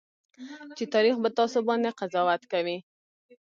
[0.77, 2.77] چې تاريخ به تاسو باندې قضاوت کوي.